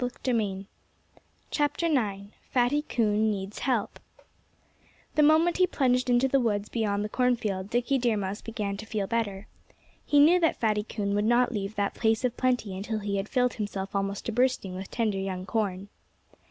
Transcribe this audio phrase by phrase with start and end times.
[0.03, 0.65] IX
[2.49, 3.99] FATTY COON NEEDS HELP
[5.13, 8.87] The moment he plunged into the woods beyond the cornfield Dickie Deer Mouse began to
[8.87, 9.45] feel better.
[10.03, 13.29] He knew that Fatty Coon would not leave that place of plenty until he had
[13.29, 15.87] filled himself almost to bursting with tender young corn.